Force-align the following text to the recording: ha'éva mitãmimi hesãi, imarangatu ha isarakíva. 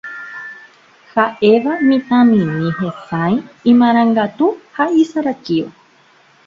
ha'éva 1.11 1.73
mitãmimi 1.89 2.73
hesãi, 2.79 3.35
imarangatu 3.75 4.47
ha 4.79 4.85
isarakíva. 5.03 5.71